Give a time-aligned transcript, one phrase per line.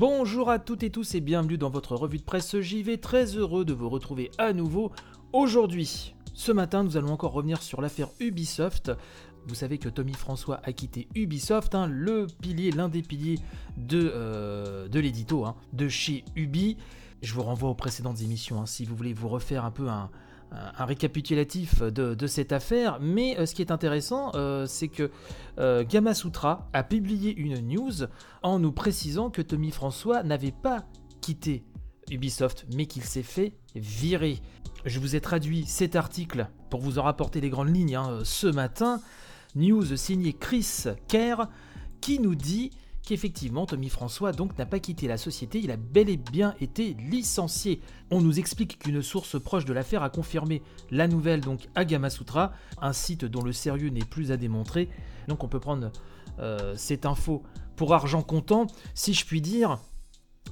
[0.00, 3.66] Bonjour à toutes et tous et bienvenue dans votre revue de presse JV, très heureux
[3.66, 4.92] de vous retrouver à nouveau
[5.34, 6.14] aujourd'hui.
[6.32, 8.92] Ce matin, nous allons encore revenir sur l'affaire Ubisoft.
[9.46, 13.40] Vous savez que Tommy François a quitté Ubisoft, hein, le pilier, l'un des piliers
[13.76, 16.78] de, euh, l'édito, hein, de chez Ubi.
[17.20, 20.08] Je vous renvoie aux précédentes émissions hein, si vous voulez vous refaire un peu un,
[20.52, 25.10] un récapitulatif de, cette affaire, mais euh, ce qui est intéressant, euh, c'est que
[25.58, 28.06] euh, Gamasutra a publié une news
[28.42, 30.84] en nous précisant que Tommy François n'avait pas
[31.20, 31.64] quitté
[32.10, 34.40] Ubisoft, mais qu'il s'est fait virer.
[34.84, 38.46] Je vous ai traduit cet article pour vous en rapporter les grandes lignes hein, ce
[38.46, 39.00] matin.
[39.54, 41.46] News signée Chris Kerr
[42.00, 42.70] qui nous dit
[43.04, 46.94] qu'effectivement Tommy François donc n'a pas quitté la société, il a bel et bien été
[46.94, 47.80] licencié.
[48.10, 52.52] On nous explique qu'une source proche de l'affaire a confirmé la nouvelle donc à Gamasutra,
[52.80, 54.88] un site dont le sérieux n'est plus à démontrer.
[55.28, 55.90] Donc on peut prendre
[56.38, 57.42] euh, cette info
[57.76, 59.78] pour argent comptant, si je puis dire.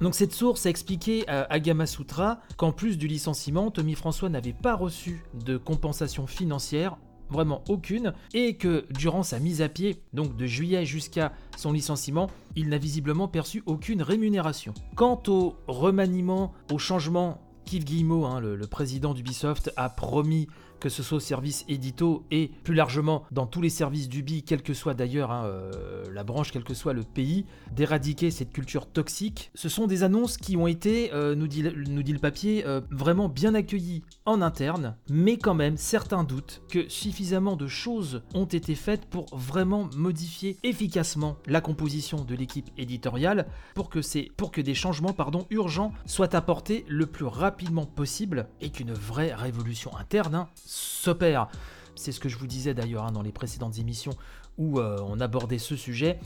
[0.00, 4.74] Donc cette source a expliqué à Gamasutra qu'en plus du licenciement, Tommy François n'avait pas
[4.74, 6.98] reçu de compensation financière
[7.30, 12.30] vraiment aucune, et que durant sa mise à pied, donc de juillet jusqu'à son licenciement,
[12.54, 14.74] il n'a visiblement perçu aucune rémunération.
[14.94, 20.46] Quant au remaniement, au changement, Keith Guillemot, hein, le, président d'Ubisoft, a promis
[20.78, 24.62] que ce soit au service édito et plus largement dans tous les services d'Ubi, quelle
[24.62, 28.86] que soit d'ailleurs hein, euh, la branche, quel que soit le pays, d'éradiquer cette culture
[28.86, 29.50] toxique.
[29.54, 33.54] Ce sont des annonces qui ont été, euh, nous, dit, le papier, euh, vraiment bien
[33.54, 39.06] accueillies en interne, mais quand même certains doutent que suffisamment de choses ont été faites
[39.06, 45.14] pour vraiment modifier efficacement la composition de l'équipe éditoriale pour que, des changements
[45.50, 47.55] urgents soient apportés le plus rapidement
[47.94, 51.48] possible et qu'une vraie révolution interne hein, s'opère.
[51.94, 54.12] C'est ce que je vous disais d'ailleurs hein, dans les précédentes émissions
[54.58, 56.18] où euh, on abordait ce sujet.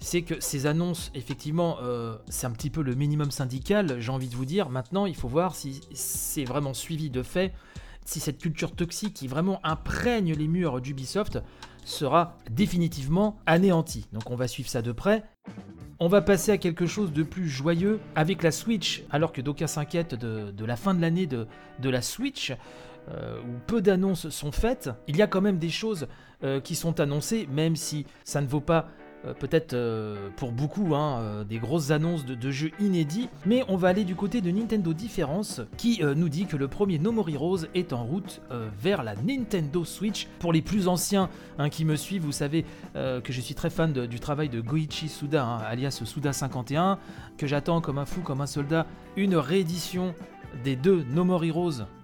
[0.00, 4.28] C'est que ces annonces, effectivement, euh, c'est un petit peu le minimum syndical, j'ai envie
[4.28, 4.68] de vous dire.
[4.70, 7.52] Maintenant, il faut voir si c'est vraiment suivi de fait,
[8.04, 11.40] si cette culture toxique qui vraiment imprègne les murs d'Ubisoft
[11.84, 14.06] sera définitivement anéantie.
[14.12, 15.24] Donc on va suivre ça de près.
[16.00, 19.66] On va passer à quelque chose de plus joyeux avec la Switch, alors que d'aucuns
[19.66, 21.46] s'inquiètent de, la fin de l'année de,
[21.82, 22.52] la Switch.
[23.10, 26.08] Euh, où peu d'annonces sont faites, il y a quand même des choses
[26.44, 28.88] euh, qui sont annoncées, même si ça ne vaut pas
[29.24, 29.76] euh, peut-être
[30.36, 34.40] pour beaucoup hein, des grosses annonces de, jeux inédits, mais on va aller du côté
[34.40, 37.28] de Nintendo Différence qui nous dit que le premier No More
[37.74, 38.40] est en route
[38.80, 40.28] vers la Nintendo Switch.
[40.38, 42.64] Pour les plus anciens hein, qui me suivent, vous savez
[42.94, 46.98] que je suis très fan du travail de Goichi Suda, hein, alias Suda51,
[47.36, 48.86] que j'attends comme un fou, comme un soldat,
[49.16, 50.14] une réédition
[50.64, 51.44] des deux No More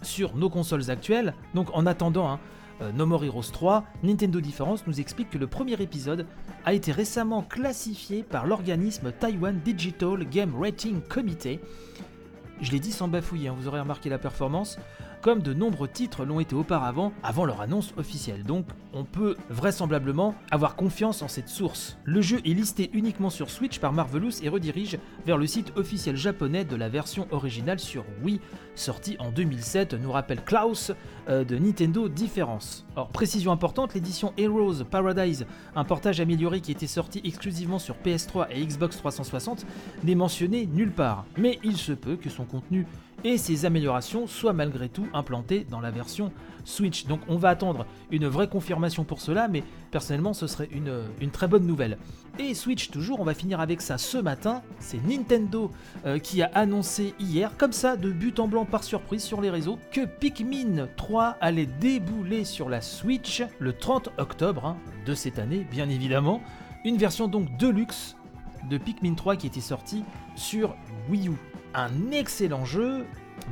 [0.03, 1.35] sur nos consoles actuelles.
[1.55, 2.39] Donc en attendant
[2.81, 6.27] euh, No More Heroes 3, Nintendo Difference nous explique que le premier épisode
[6.65, 11.61] a été récemment classifié par l'organisme Taiwan Digital Game Rating Committee.
[12.61, 14.79] Je l'ai dit sans bafouiller, hein, vous aurez remarqué la performance
[15.25, 18.43] comme de nombreux titres l'ont été auparavant avant leur annonce officielle.
[18.43, 21.97] Donc on peut vraisemblablement avoir confiance en cette source.
[22.05, 26.15] Le jeu est listé uniquement sur Switch par Marvelous et redirige vers le site officiel
[26.15, 28.39] japonais de la version originale sur Wii,
[28.75, 30.93] sorti en 2007, nous rappelle Klaus
[31.31, 32.85] euh, de Nintendo Difference.
[32.95, 38.49] Or, précision importante, l'édition Heroes Paradise, un portage amélioré qui était sorti exclusivement sur PS3
[38.51, 39.65] et Xbox 360,
[40.05, 41.25] n'est mentionné nulle part.
[41.39, 42.87] Mais il se peut que son contenu
[43.25, 46.31] et ces améliorations soient malgré tout implantées dans la version
[46.65, 47.07] Switch.
[47.07, 51.49] Donc on va attendre une vraie confirmation pour cela, mais personnellement ce serait une, très
[51.49, 51.99] bonne nouvelle.
[52.39, 54.63] Et Switch toujours, on va finir avec ça ce matin.
[54.79, 55.71] C'est Nintendo
[56.05, 59.51] euh, qui a annoncé hier, comme ça, de but en blanc par surprise sur les
[59.51, 64.77] réseaux, que Pikmin 3 allait débouler sur la Switch le 30 octobre hein,
[65.07, 66.43] de cette année, bien évidemment.
[66.85, 68.17] Une version donc deluxe
[68.69, 70.05] de Pikmin 3 qui était sortie
[70.37, 70.75] sur
[71.09, 73.05] Wii U un excellent jeu.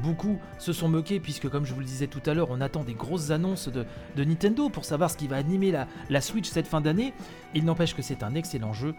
[0.02, 2.84] Beaucoup se sont moqués puisque comme je vous le disais tout à l'heure, on attend
[2.84, 3.84] des grosses annonces de,
[4.24, 5.72] Nintendo pour savoir ce qui va animer
[6.08, 7.12] la, Switch cette fin d'année.
[7.54, 8.94] Il n'empêche que c'est un excellent jeu.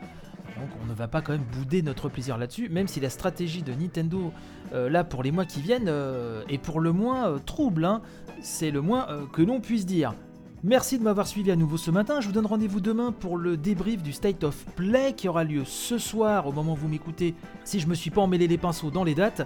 [0.58, 3.64] Donc on ne va pas quand même bouder notre plaisir là-dessus, même si la stratégie
[3.64, 4.32] de Nintendo
[4.74, 7.86] euh, là pour les mois qui viennent euh, est pour le moins euh, trouble.
[7.86, 8.02] Hein.
[8.42, 10.14] C'est le moins que l'on puisse dire.
[10.66, 12.22] Merci de m'avoir suivi à nouveau ce matin.
[12.22, 15.64] Je vous donne rendez-vous demain pour le débrief du State of Play qui aura lieu
[15.66, 18.90] ce soir au moment où vous m'écoutez, si je me suis pas emmêlé les pinceaux
[18.90, 19.46] dans les dates.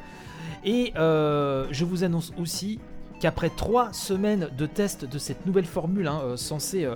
[0.64, 2.80] Et euh, je vous annonce aussi
[3.20, 6.88] qu'après trois semaines de test de cette nouvelle formule hein, euh, censée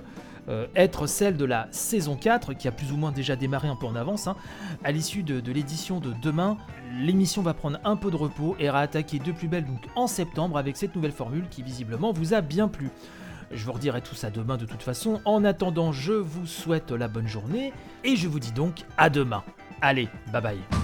[0.48, 3.74] euh, être celle de la saison 4, qui a plus ou moins déjà démarré un
[3.74, 4.36] peu en avance, hein,
[4.84, 6.58] à l'issue de, l'édition de demain,
[7.00, 10.58] l'émission va prendre un peu de repos et réattaquer de plus belle donc en septembre
[10.58, 12.92] avec cette nouvelle formule qui visiblement vous a bien plu.
[13.52, 15.20] Je vous redirai tout ça demain de toute façon.
[15.24, 17.72] En attendant, je vous souhaite la bonne journée
[18.04, 19.44] et je vous dis donc à demain.
[19.80, 20.81] Allez, bye bye.